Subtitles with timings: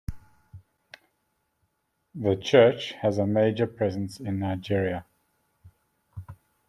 [2.15, 5.05] The church has a major presence in Nigeria.